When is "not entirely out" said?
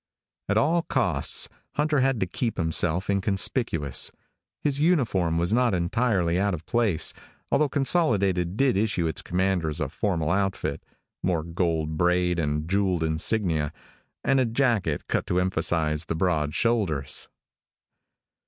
5.53-6.55